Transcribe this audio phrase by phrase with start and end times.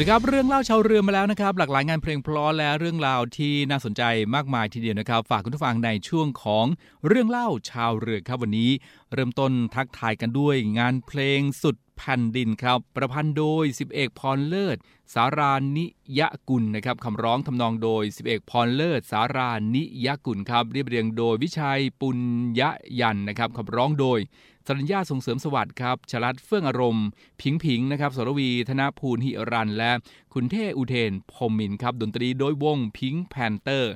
[0.00, 4.02] สวัสดีครับ เรื่องเล่าชาวเรือมาแล้วนะครับ หลากหลายงานเพลงเพลาะและเรื่องราวที่น่าสนใจ
[4.34, 6.66] มากมายทีเดียวนะครับ ฝากคุณผู้ฟังในช่วงของ
[7.06, 8.70] เรื่องเล่าชาวเรือครับวันนี้
[9.12, 14.76] เริ่มต้นทักทายกันด้วยงานเพลงสุดแผ่นดินครับ ประพันธ์โดย สิบเอกพรเลิศ
[15.14, 15.86] สารานิ
[16.18, 22.18] ยกุลนะครับคำร้องทำนองโดย สิบเอกพรเลิศ สารานิยกุลครับเรียบเรียงโดยวิชัยปุญ
[22.60, 22.62] ญ
[23.00, 24.18] ยันนะครับคำร้องโดย
[24.66, 27.06] สรัญญาส่งเสริมสวัสดิ์ครับชลัดเฟื่องอารมณ์
[27.40, 29.92] ปิงปิงนะครับสรวีย์ ธนพูนหิรัญ และ
[30.34, 33.92] คุณเทอุเทนพมมินครับ ดนตรีโดยวงพิงค์แพนเตอร์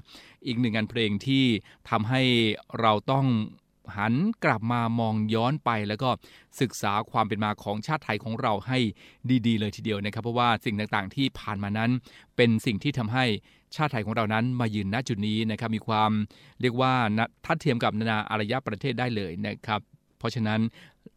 [0.46, 1.44] อีกหนึ่งงานเพลงที่
[1.90, 2.22] ทำให้
[2.80, 3.26] เราต้อง
[3.96, 4.14] หัน
[4.44, 6.10] กลับมามองย้อนไปแล้วก็
[6.60, 8.78] ศึกษาความเป็นมาของชาติไทยของเราให้
[9.46, 11.90] ดี ๆ เลยทีเดียวนะครับ เพราะว่าสิ่งต่างๆที่ผ่านมานั้น
[12.36, 13.24] เป็นสิ่งที่ทำให้
[13.76, 16.10] ชาติไทยของเรานั้นมายืนณจุดนี้นะครับมีความ
[16.60, 16.92] เรียกว่า
[17.44, 19.80] ทัดเทียมกับนานาอารยประเทศได้เลยนะครับ
[20.24, 20.60] ราะฉะนั้น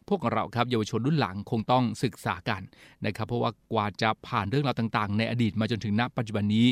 [0.09, 2.61] พวกเราครับเยาวชนรุ่นหลังคงต้องศึกษากัน
[3.05, 6.67] นะครับ เพราะว่ากว่าจะผ่านเรื่องราวต่างๆ ในอดีตมาจนถึงณปัจจุบันนี้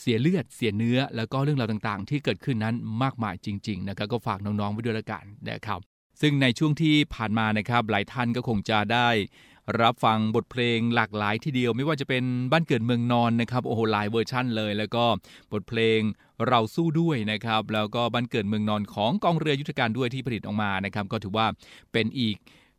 [0.00, 5.80] เสียเลือดเสียเนื้อ แล้วก็เรื่องราวต่างๆ ที่เกิดขึ้นนั้นมากมายจริงๆนะครับก็ฝากน้องๆไว้ด้วยละกันนะครับ
[6.20, 9.08] ซึ่งในช่วงที่ผ่านมานะครับหลายท่านก็คงจะได้
[9.80, 15.04] รับฟังบทเพลงหลากหลายทีเดียว ไม่ว่าจะเป็นบ้านเกิดเมืองนอนนะครับโอ้โหหลายเวอร์ชั่นเลย แล้วก็
[15.52, 16.00] บทเพลง
[16.48, 21.46] เราสู้ด้วยนะครับแล้วก็บ้านเกิดเมืองนอนของกองเรือยุทธการด้วยที่ผลิตออกมานะครับก็ถือว่า
[21.92, 22.36] เป็นอีก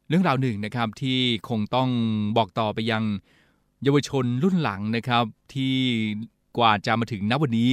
[0.10, 1.20] เรื่องราวหนึ่งนะครับที่
[1.50, 1.90] คงต้อง
[2.38, 3.04] บอกต่อไปยัง
[3.84, 5.76] เยาวชนรุ่นหลังนะครับที่
[6.58, 7.70] กว่าจะมาถึงณวันนี้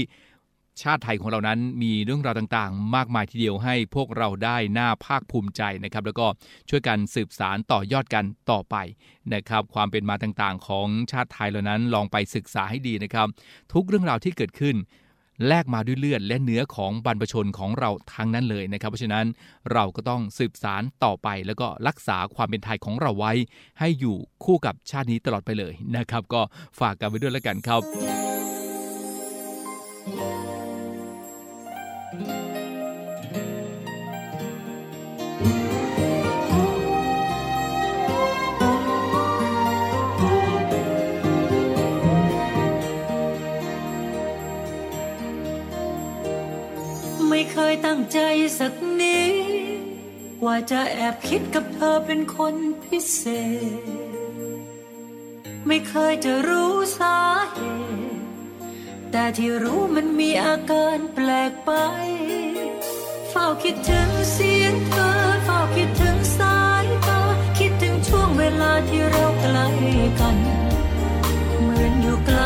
[0.82, 6.26] ชาติไทยของเรานั้นมีเรื่องราวต่างๆ มากมายทีเดียวให้พวกเราได้หน้าภาคภูมิใจนะครับ แล้วก็
[6.68, 8.76] ช่วยกันสืบสารต่อยอดกันต่อไป
[9.34, 13.26] นะครับ ความเป็นมาต่างๆ ของชาติไทยเหล่านั้นลองไปศึกษาให้ดีนะครับ
[13.72, 14.76] ทุกเรื่องราวที่เกิดขึ้น
[15.48, 19.26] แลกมาด้วยเลือดและเนื้อของบรรพชนของเราทั้งนั้นเลยนะครับ เพราะฉะนั้น
[19.72, 23.32] เราก็ต้องสืบสารต่อไป แล้วก็รักษาความเป็นไทยของเราไว้
[23.78, 26.40] ให้อยู่คู่กับชาตินี้ตลอดไปเลยนะครับ ก็
[26.80, 28.29] ฝากกันไว้ด้วยแล้วกันครับ
[47.52, 48.18] เคยตั้งใจ
[48.58, 49.80] สักนิด
[50.44, 52.54] ว่าจะแอบคิดกับเธอเป็นคน
[52.84, 53.22] พิเศ
[53.80, 53.84] ษ
[55.66, 57.18] ไม่เคยจะรู้สา
[57.52, 58.20] เหตุ
[59.10, 61.70] แต่ที่รู้มันมีอาการแปลกไป
[63.30, 65.10] เฝ้าคิดถึงเสียงเธอ
[65.44, 67.20] เฝ้าคิดถึงสายตา
[67.58, 69.68] คิดถึงช่วงเวลาที่เราใกล้
[70.20, 70.36] กัน
[71.62, 72.39] เหมือนอยู่กล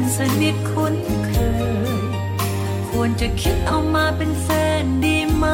[0.00, 0.94] อนสนิทคุ้น
[1.26, 1.32] เค
[1.94, 2.00] ย
[2.90, 4.48] ควรจะคิดเอามาเป็นแฟ
[4.82, 5.46] นดีไหม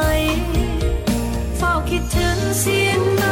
[1.57, 3.23] เฝ้าคิดถึงเสียงเธ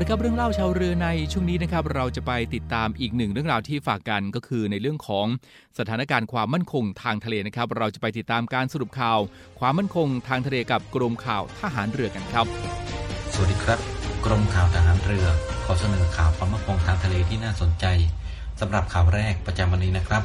[0.00, 5.26] ละครับเรื่องเล่าชาวเรือในช่วงนี้นะครับเราจะไปติดตามอีกหนึ่งเรื่องราวที่ฝากกันก็คือในเรื่องของ
[5.78, 9.18] สถานการณ์ความมั่นคงทางทะเลนะครับ เราจะไปติดตามการสรุปข่าว
[9.60, 12.46] ความมั่นคงทางทะเลกับกรมข่าวทหารเรือกันครับ
[13.32, 13.78] สวัสดีครับ
[14.24, 15.26] กรมข่าวทหารเรือ
[15.64, 17.86] ขอเสนอข่าวความมั่นคงทางทะเลที่น่าสนใจ
[18.60, 20.22] สำหรับข่าวแรกประจำวันนี้นะครับ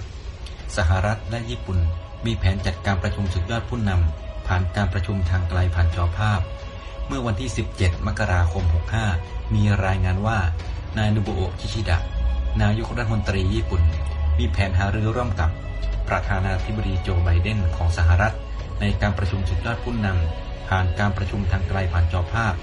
[0.77, 1.79] สหรัฐและญี่ปุ่น
[2.25, 6.41] มีแผนจัดการประชุมสุดยอดผู้นำผ่านการประชุมทางไกลผ่านจอภาพ
[7.11, 8.63] เมื่อวันที่ 17 มกราคม
[9.09, 10.37] 65 มีรายงานว่า
[10.97, 11.97] นายนุบุโอะคิชิดะ
[12.61, 13.81] นายกรัฐมนตรีญี่ปุ่น
[14.37, 15.49] มีแผนหารือร่วมกับ
[16.09, 18.35] ประธานาธิบดีโจไบเดนของสหรัฐ
[18.81, 22.53] ในการประชุมสุดยอดผู้นำผ่านการประชุมทางไกลผ่านจอภาพ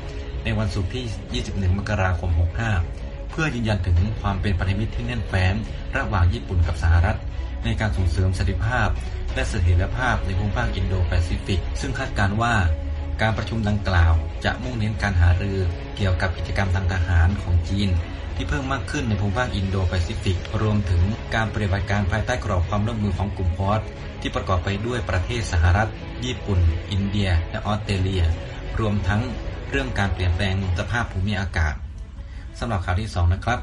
[0.44, 1.04] ในวันศุกร์ที่
[1.44, 2.30] 21 มกราคม
[2.80, 5.54] 65 เพื่อยืนยันถึงความเป็นพันธมิตรที่แน่นแฟ้น
[5.96, 7.18] ระหว่างญี่ปุ่นกับสหรัฐ
[7.64, 8.88] ในการส่งเสริมสันติภาพ
[9.34, 12.54] และเสถียรภาพในภูมิภาคอินโดแปซิฟิก ซึ่งคาดการณ์ว่า
[13.20, 14.12] การประชุมดังกล่าว
[14.44, 15.58] จะมุ่งเน้นการหารือ
[15.96, 17.88] เกี่ยวกับกิจกรรมทางทหารของจีน
[18.36, 21.02] ที่เพิ่มมากขึ้นในภูมิภาคอินโดแปซิฟิก รวมถึง
[21.34, 23.80] การปฏิบัติการภายใต้กรอบความร่วมมือของกลุ่มพอส
[24.20, 25.90] ที่ประกอบไปด้วยประเทศสหรัฐ
[26.24, 26.60] ญี่ปุ่น
[26.90, 28.24] อินเดีย และออสเตรเลีย
[28.80, 29.20] รวมทั้ง
[29.70, 31.74] เรื่องการเปลี่ยนแปลงสภาพภูมิอากาศ
[32.58, 33.60] สำหรับข่าวที่ 2 นะครับ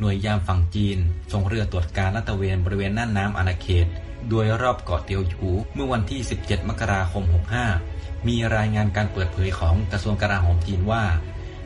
[0.00, 0.98] หน่วยยามฝั่งจีน
[1.32, 3.86] ส่งเรือตรวจการลาดตระเวนบริเวณน่านน้ำอาณาเขต
[4.28, 11.02] โดยรอบเกาะเตียวหยูเมื่อวันที่ 17 มกราคม 65 มีรายงานการเปิดเผยของกระทรวงกลาโหมจีนว่า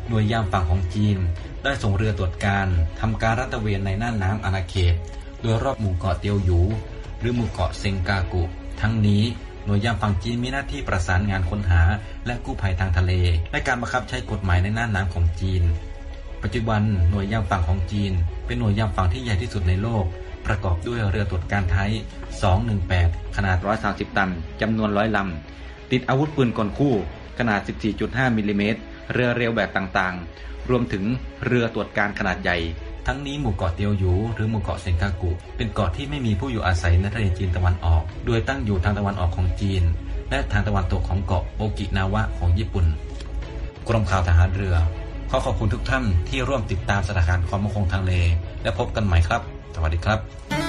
[0.08, 1.16] หน่วยยามฝั่งของจีน
[1.62, 2.66] ได้ส่งเรือตรวจการ
[3.00, 4.94] ทำการลาดตเวนในน่านน้ำอาณาเขต
[5.42, 6.60] โดยรอบหมู่เกาะเตียวหยู
[7.20, 8.42] หรือหมู่เกาะเซงกากุ
[8.80, 9.22] ทั้งนี้
[9.66, 11.82] หน่วยยามฝั่งจีนมีหน้าที่ประสานงานค้นหา
[12.26, 13.12] และกู้ภัยทางทะเล
[13.52, 15.62] และการบังคับใช้กฎหมายในน่านน้ำของจีน
[16.42, 18.12] ปัจจุบันหน่วยยามฝั่งของจีน
[18.46, 20.04] เป็นหน่วยยามฝั่งที่ใหญ่ที่สุดในโลก
[20.46, 21.90] ประกอบด้วยเรือตรวจการไทย
[22.62, 24.30] 218 ขนาด 130 ตัน
[24.60, 26.94] จำนวนร้อยลำ ติดอาวุธปืนกลคู่
[27.38, 27.60] ขนาด
[27.98, 28.80] 14.5 มิลลิเมตร
[29.12, 31.04] เรือเร็วแบบต่างๆ รวมถึง
[31.44, 32.56] เรือตรวจการขนาดใหญ่
[33.06, 39.82] ทั้งนี้หมู่เกาะเตียวหยูหรือหมู่เกาะเซนกากุ เป็นเกาะที่ไม่มีผู้อยู่อาศัยในทะเลจีนตะวันออก โดยตั้งอยู่ทางตะวันออกของจีน
[40.30, 42.86] และทางตะวันตกของเกาะโอกินาวะของญี่ปุ่น
[43.88, 44.76] กรมข่าวทหารเรือ
[45.30, 48.14] ขอขอบคุณทุกท่านที่ร่วมติดตามสถานการณ์ความมั่นคงทางทะเล
[48.62, 49.42] และพบกันใหม่ครับ
[49.74, 50.61] สวัสดีครับ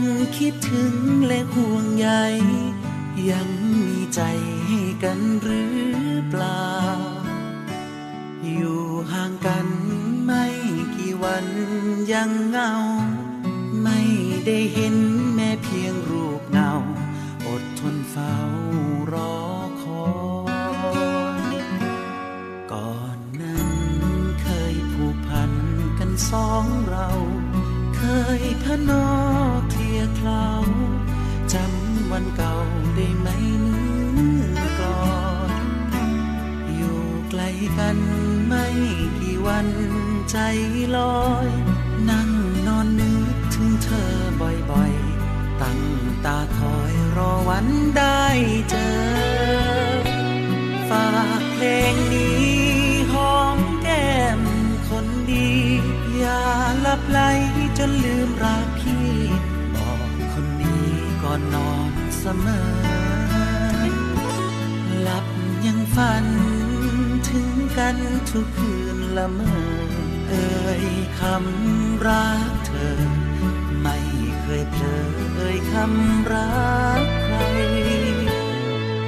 [0.00, 0.94] ยังคิดถึง
[1.26, 2.08] และห่วงใย
[3.30, 4.20] ยังมีใจ
[4.66, 5.72] ให้กันหรือ
[6.28, 6.70] เปล่า
[8.46, 9.66] อยู่ห่างกัน
[10.24, 10.44] ไม่
[10.96, 11.46] กี่วัน
[12.12, 12.72] ยังเหงา
[13.82, 14.00] ไม่
[14.46, 14.89] ได้เห็น
[37.78, 37.98] กัน
[38.46, 38.66] ไม่
[39.18, 39.68] กี่วัน
[40.30, 40.36] ใจ
[40.96, 41.48] ลอย
[42.10, 42.30] นั่ง
[42.66, 44.12] นอนนึกถึงเธอ
[44.70, 45.80] บ่อยๆ ตั้ง
[46.24, 48.24] ตาคอยรอวันได้
[48.70, 48.96] เจอ
[50.90, 51.08] ฝา
[51.40, 52.48] กเพลงนี้
[53.12, 54.40] หอมแก้ม
[54.88, 55.50] คนดี
[56.18, 56.44] อย่า
[56.86, 57.20] ลับไหล
[57.78, 59.10] จนลืมรักพี่
[59.74, 60.88] บอกคนนี้
[61.22, 62.68] ก่อนนอนเสมอ
[65.02, 65.26] หลับ
[65.66, 67.96] ยังฝันัน
[68.30, 69.58] ทุกคืนละเมอ
[70.28, 70.50] เอ่
[70.82, 70.84] ย
[71.20, 73.00] คำรักเธอ
[73.82, 73.98] ไม่
[74.40, 75.04] เคยเผลอ
[75.36, 76.52] เอ่ยคำรั
[77.00, 77.36] กใคร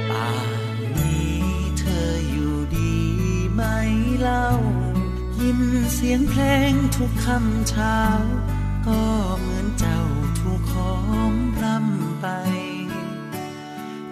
[0.09, 0.29] ป่า
[0.67, 1.41] นนี้
[1.79, 2.95] เธออยู่ดี
[3.53, 3.61] ไหม
[4.21, 4.47] เล่า
[5.39, 5.59] ยิน
[5.93, 7.99] เสียงเพลงทุกคำเช้า
[8.87, 9.03] ก็
[9.39, 10.01] เหมือนเจ้า
[10.39, 10.95] ถูกขอ
[11.29, 11.31] ง
[11.63, 12.27] รำไป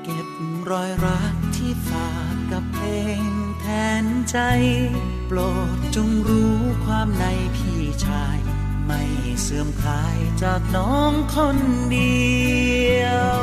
[0.03, 0.27] เก็บ
[0.69, 2.87] รอยรักที่ฝากกับเพล
[3.21, 3.23] ง
[4.03, 4.37] นใจ
[5.27, 5.39] โปร
[5.75, 7.25] ดจงรู้ความใน
[7.55, 8.37] พี่ชาย
[8.85, 9.01] ไม่
[9.41, 11.57] เสื่อมคลายจากน้องคน
[11.91, 12.21] เดี
[13.01, 13.05] ย
[13.37, 13.41] ว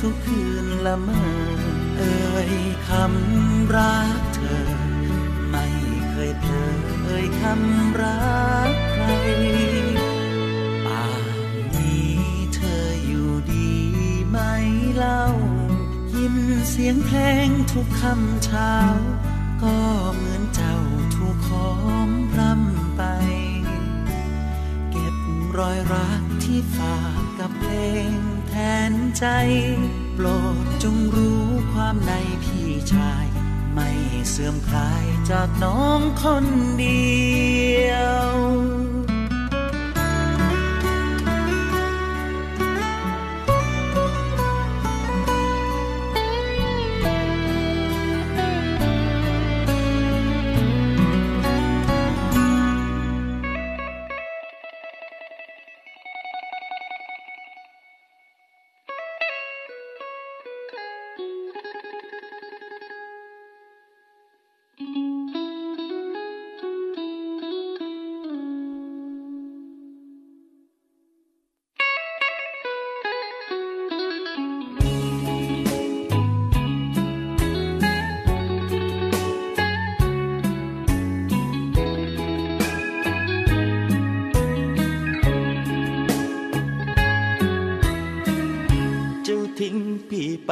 [0.00, 1.24] ทุกคืนละเมอ
[1.98, 2.52] เอ่ย
[2.88, 4.68] คำรักเธอ
[5.50, 5.66] ไม่
[6.10, 6.72] เคยเผลอ
[7.04, 8.38] เอ่ยคำรั
[8.70, 9.04] กใคร
[10.86, 11.24] ป่าน
[11.74, 12.14] นี้
[12.54, 13.72] เธออยู่ดี
[14.28, 14.38] ไหม
[14.96, 15.22] เล่า
[16.14, 16.36] ยิน
[16.68, 18.74] เสียงเพลงทุกคำเช้า
[19.62, 19.78] ก็
[20.14, 20.76] เหมือนเจ้า
[21.14, 21.72] ถูกขอ
[22.06, 23.02] งรำไป
[24.90, 25.16] เก็บ
[25.58, 27.72] รอยรักที่ฝากกับเพล
[28.10, 28.12] ง
[28.90, 29.24] นใจ
[30.14, 30.26] โปร
[30.64, 32.12] ดจงรู้ความใน
[32.42, 33.26] พี่ชาย
[33.74, 33.88] ไม่
[34.30, 36.46] เสื่อมคลายจากน้องคน
[36.78, 37.08] เดี
[37.88, 37.92] ย
[38.24, 38.28] ว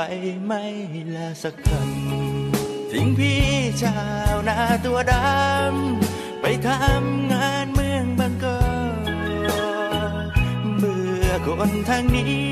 [0.08, 0.14] ไป
[0.46, 0.64] ไม่
[1.16, 3.42] ละสักคำทิ้งพี่
[3.82, 4.00] ชา
[4.32, 8.60] วนาตัวดำ ไปทำงานเมืองบางกอ
[10.26, 10.30] ก
[10.78, 12.44] เมื่อคนทางนี้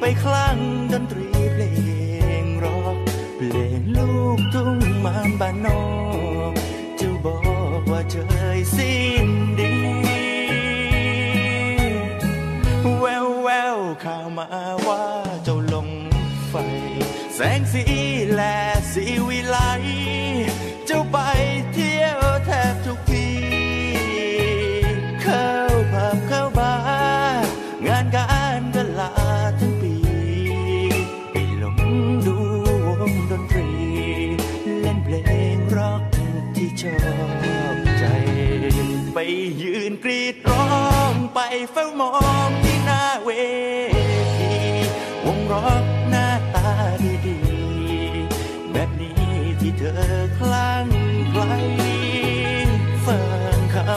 [0.00, 0.58] ไปคลั่ง
[0.92, 1.62] ดนตรีเพล
[2.42, 2.96] งร็อก
[3.36, 5.82] เพลงลูกทุ่งมามบ้านนอ
[6.50, 6.52] ก
[7.00, 7.38] จ้าบอ
[7.80, 8.16] กว่าเจ
[8.56, 9.39] ยสิ้น
[17.72, 17.84] สี
[18.32, 18.42] แล
[18.92, 19.56] สีวิไล
[20.86, 21.16] เจ้าไป
[21.72, 23.28] เที่ยวแทบทุกที
[25.22, 25.48] เข้า
[25.92, 26.74] ผับเข้าบา
[27.34, 27.48] ร์
[27.86, 28.26] งานกา
[28.58, 29.12] รก็ลา
[29.60, 29.96] ทั้งปี
[31.30, 31.78] ไปหลง
[32.26, 32.38] ดู
[33.00, 33.70] วงดนตรี
[34.80, 35.14] เล่นเพล
[35.56, 36.02] งร็อก
[36.56, 36.98] ที่ชอ
[37.74, 38.04] บใจ
[39.14, 39.18] ไป
[39.62, 40.66] ยืนกรีดร้อ
[41.12, 41.38] งไป
[41.72, 42.12] เฝ้ามอ
[42.46, 43.30] งที่หน้าเว
[44.38, 44.52] ที
[45.26, 45.84] วงร็อก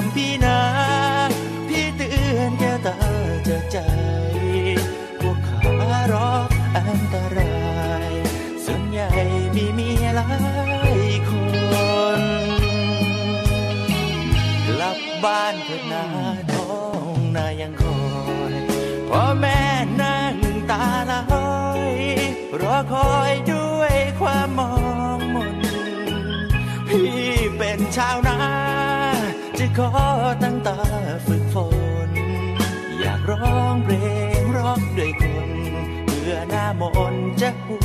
[0.03, 0.59] ำพี่นา
[1.69, 2.95] พี่เตือนแก้วตา
[3.47, 3.77] จะใจ
[5.19, 5.61] พวกขา
[6.13, 7.53] รอกอันตรา
[8.09, 8.11] ย
[8.65, 9.09] ส่วนใหญ่
[9.55, 10.29] มีเมียหลา
[10.97, 11.31] ยค
[12.19, 12.21] น
[14.67, 16.05] กลับบ้านเถิดนา
[16.53, 16.73] ท้อ
[17.15, 18.01] งนายังคอ
[18.51, 18.53] ย
[19.09, 19.61] พ่อแม่
[20.01, 20.35] นั่ง
[20.71, 21.23] ตาลอ
[21.91, 21.93] ย
[22.61, 24.73] รอคอยด้วยความมอ
[25.17, 25.57] งมน
[26.87, 27.13] พี่
[27.57, 28.32] เป็นชาวนา
[29.77, 29.89] ขอ
[30.43, 30.77] ตั้งตา
[31.25, 31.55] ฝึกฝ
[32.07, 32.09] น
[32.99, 33.95] อยากร้องเพล
[34.41, 35.51] งร้องด้วยคน
[36.05, 36.83] เพื่อหน้าม
[37.13, 37.77] นจะหู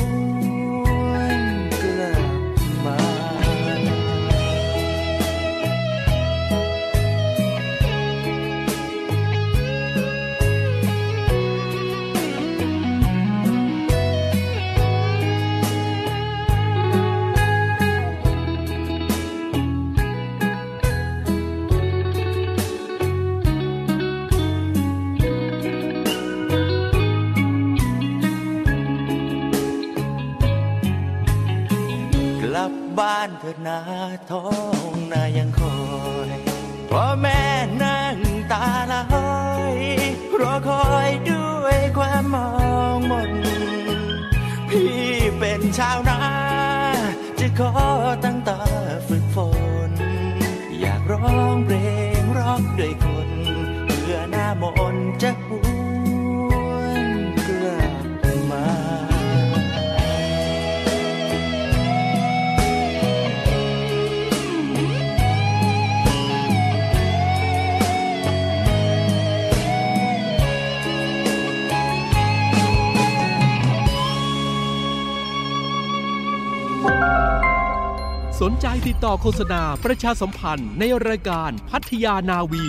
[78.63, 82.65] ใจติดต่อโฆษณาประชาสัมพันธ์ในรายการพัทยานาวี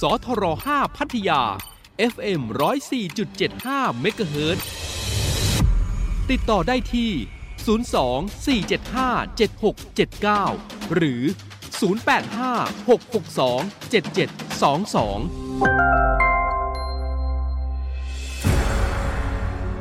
[0.00, 1.42] สทร5พัทยา
[2.12, 2.40] FM
[3.20, 4.56] 104.75เมกะเฮิร
[6.30, 7.10] ติดต่อได้ที่
[7.74, 11.22] 02 475 7679 หรือ
[11.80, 16.25] 085 662 7722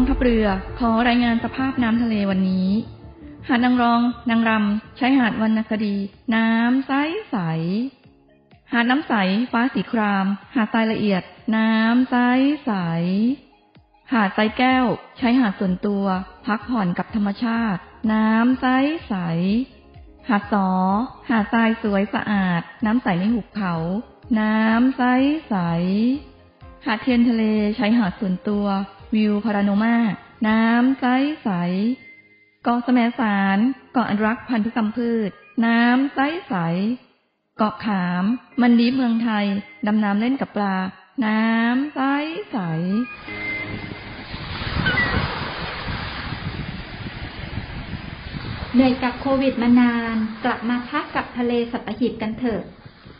[0.00, 0.46] องทัพเรือ
[0.78, 2.68] ขอรายงานสภาพน้ำทะเลวันนี้
[3.48, 5.96] หาดนางรอง นางรำใช้หาดวรรณคดี
[6.34, 6.92] น้ำใส
[7.30, 7.36] ใส
[8.72, 9.14] หาดน้ำใส
[9.52, 11.22] ฟ้าสีคราม หาดทรายละเอียด
[11.56, 12.16] น้ำใส
[12.64, 12.72] ใส
[14.12, 14.86] หาดทรายแก้ว
[15.18, 16.04] ใช้หาดส่วนตัว
[16.46, 17.80] พักผ่อนกับธรรมชาติ
[18.12, 18.66] น้ำใส
[19.08, 19.14] ใส
[20.28, 20.68] หาดสอ
[21.30, 23.74] หาดทรายสวยสะอาด น้ำใสในหุบเขา
[24.40, 25.02] น้ำใส
[25.48, 25.54] ใส
[26.86, 27.42] หาดเทียนทะเล
[27.76, 28.66] ใช้หาดส่วนตัว
[29.14, 29.96] วิวพาราโนมา
[30.48, 31.06] น้ำใส
[31.42, 31.48] ใส
[32.64, 33.58] เกาะแสมสาร
[33.92, 35.30] เกาะอนุรักษ์พันธุกรรมพืช
[35.66, 36.54] น้ำใสใส
[37.56, 38.24] เกาะขาม
[38.60, 39.44] มันดีเมืองไทย
[39.86, 40.76] ดำน้ำเล่นกับปลา
[41.26, 42.00] น้ำใส
[42.50, 42.56] ใส
[48.74, 52.62] เหนื่อยกับโควิดมานาน กลับมาพักกับทะเลสัตหีบกันเถอะ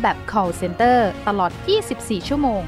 [0.00, 1.52] แบบ call center ตลอด
[1.90, 2.62] 24 ชั่วโมง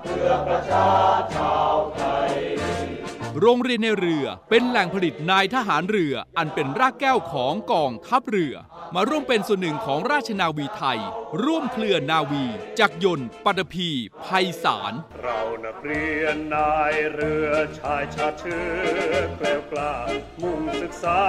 [3.42, 8.56] โรงเรียนในเรือเป็นแหล่งผลิตนายทหารเรืออันเป็นรากแก้วของกองทัพเรือ
[8.96, 11.00] มาร่วมเป็นส่วนหนึ่งของราชนาวีไทย
[11.44, 12.44] ร่วมเคลื่อนนาวี
[12.80, 13.90] จักรยนต์ปัตภี
[14.26, 18.64] ภัยสาร เรานักเรียนนายเรือชายชาติเชื้
[19.10, 19.94] อแกล้วกล้า
[20.42, 21.20] มุ่งศึกษา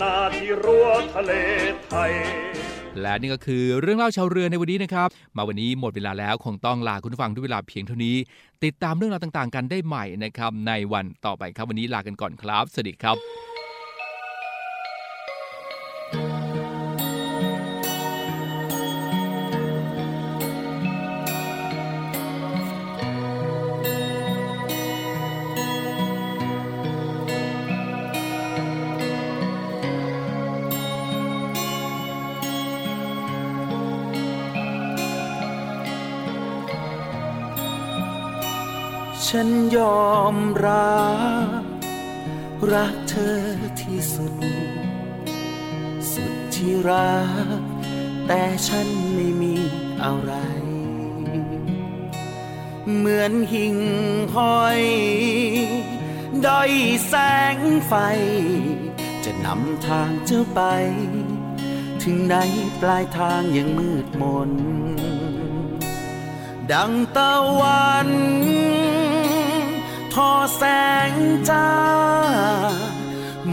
[0.00, 1.32] นาที่รั้วทะเล
[1.84, 2.12] ไทย
[3.02, 8.16] และนี่ก็คือเรื่องเล่าชาวเรือในวันนี้นะครับ มาวันนี้หมดเวลาแล้วคงต้องลาคุณผู้ฟังด้วยเวลาเพียงเท่านี้
[8.64, 13.47] ติดตามเรื่องราวต่างๆ กันได้ใหม่นะครับในวันต่อไปครับวันนี้ลากันก่อนครับ สวัสดีครับ
[39.32, 40.36] ฉันยอม
[40.66, 40.98] รั
[41.60, 41.62] บ
[42.72, 43.40] รักเธอ
[43.80, 44.34] ที่สุด
[46.12, 47.18] สุดที่รั
[47.58, 47.62] ก
[48.26, 49.56] แต่ฉันไม่มี
[50.02, 50.32] อะไร
[52.96, 53.76] เหมือนหิ่ง
[54.36, 54.82] ห้อย
[56.46, 56.72] ด้อย
[57.08, 57.14] แส
[57.54, 57.92] งไฟ
[59.24, 60.60] จะนำทางเจ้าไป
[62.02, 62.34] ถึงไหน
[62.80, 64.50] ปลายทางยังมืดมน
[66.72, 68.08] ดังตะวัน
[70.28, 70.62] อแส
[71.10, 71.12] ง
[71.50, 71.70] จ้า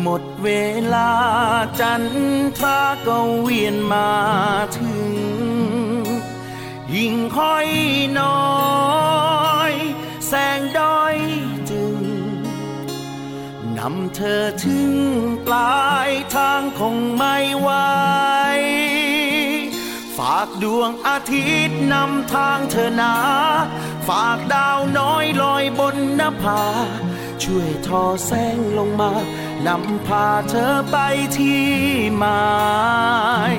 [0.02, 0.50] หมดเว
[0.94, 1.12] ลา
[1.80, 2.04] จัน
[2.58, 4.12] ทราก็เวียนมา
[4.78, 5.14] ถึง
[6.96, 7.68] ยิ่งค่อย
[8.20, 8.46] น้อ
[9.72, 9.74] ย
[10.28, 11.18] แสงด้อย
[11.70, 11.98] จึง
[13.78, 14.92] นำเธอถึง
[15.46, 17.70] ปลายทางคงไม่ไหว
[20.18, 23.14] ฝากดวงอาทิตย์นำทางเธอนา
[24.08, 26.64] ฝากดาวน้อยลอยบนนภา
[27.44, 29.12] ช่วยทอแสงลงมา
[29.68, 30.98] นำพาเธอไป
[31.38, 31.66] ที่
[32.18, 32.44] หมา
[33.54, 33.56] ย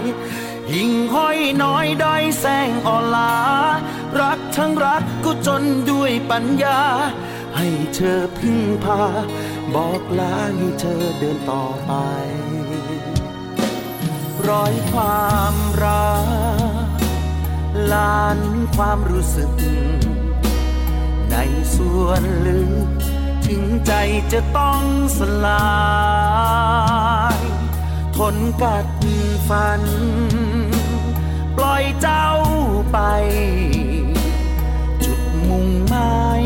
[0.74, 3.34] ยิ่งห้อยน้อยด้อยแสงอ่อนลา
[4.20, 6.80] รักทั้งรักก็จนด้วยปัญญา
[7.56, 9.02] ให้เธอพึ่งพา
[9.74, 11.92] บอกลาให้เธอเดินต่อไป
[14.48, 15.54] ร้อยความ
[15.84, 16.14] รั
[16.94, 17.00] ก
[17.92, 18.38] ล้าน
[18.76, 19.50] ความรู้สึก
[21.30, 21.36] ใน
[21.74, 22.88] ส่วนลึก
[23.46, 23.92] ถึงใจ
[24.32, 24.82] จะต้อง
[25.18, 25.66] สลา
[27.38, 27.40] ย
[28.16, 28.86] ทนกัด
[29.48, 29.82] ฟัน
[31.56, 32.28] ปล่อยเจ้า
[32.92, 32.98] ไป
[35.04, 36.44] จุดมุ่งหมาย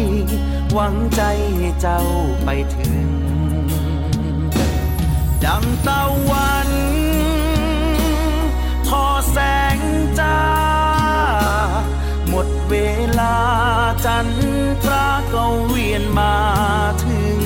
[0.73, 1.23] หวังใจ
[1.57, 2.01] ให้เจ้า
[2.45, 3.01] ไปถึง
[5.45, 6.60] ดังตะวัน
[14.27, 14.29] น
[14.85, 16.37] ทราก็เวียนมา
[17.05, 17.39] ถึง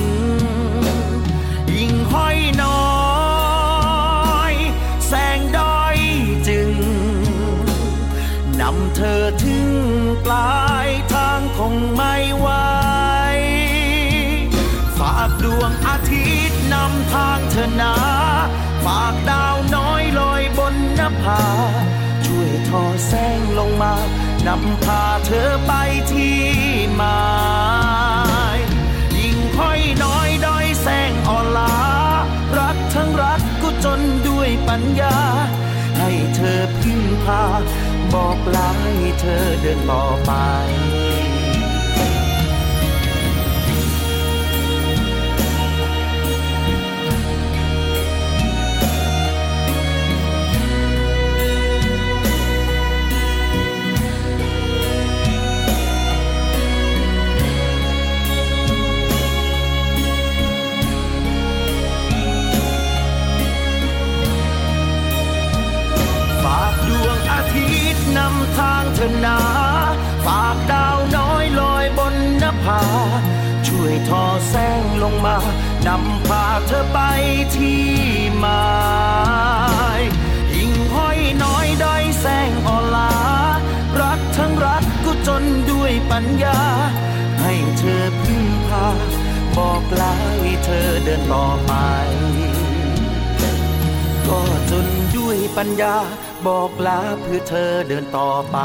[1.75, 2.89] ยิ่งห้อยน้อ
[4.51, 4.53] ย
[5.07, 5.97] แสงด้อย
[6.47, 6.71] จึง
[8.61, 9.69] นำเธอถึง
[10.25, 12.49] ปลายทางคงไม่ไหว
[14.99, 17.93] ฝากดดวงอาทิตย์นำทางเธอนา
[18.85, 21.41] ฝากดาวน้อยลอยบนนภา
[22.25, 23.93] ช่วยทอแสงลงมา
[24.47, 25.71] นำพาเธอไป
[26.11, 26.37] ที่
[26.95, 27.19] หมา
[28.57, 28.59] ย
[29.17, 31.75] ยิ่งค่อยน้อยด้อยแสงอ่อนลา
[32.57, 35.17] รักทั้งรักก็จนด้วยปัญญา
[35.97, 37.43] ให้เธอพึ่งพา
[38.13, 40.31] บอกลาให้เธอเดินต่อไป
[95.67, 95.95] ญญา
[96.45, 98.57] บอกลาเพื่อเธอเดินต่อไป